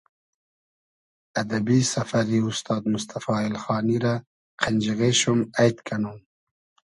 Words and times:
ادئبی 1.41 1.79
سئفئری 1.93 2.39
اوستاد 2.43 2.83
موستئفا 2.91 3.35
اېلخانی 3.43 3.97
رۂ 4.03 4.13
قئنجیغې 4.61 5.11
شوم 5.21 5.39
اݷد 5.61 5.77
کئنوم 5.87 6.17